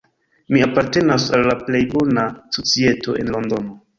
Mi 0.53 0.61
apartenas 0.67 1.25
al 1.39 1.43
la 1.51 1.57
plej 1.67 1.83
bona 1.93 2.25
societo 2.57 3.17
en 3.25 3.33
Londono. 3.37 3.79